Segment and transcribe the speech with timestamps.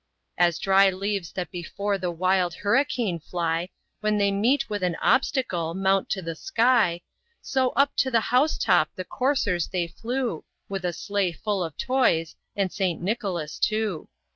[0.35, 3.69] As dry leaves that before the wild hurricane fly,
[3.99, 7.01] When they meet with an obstacle, mount to the sky,
[7.39, 11.77] So, up to the house top the coursers they flew, With a sleigh full of
[11.77, 12.99] toys and St.
[12.99, 14.09] Nicholas too.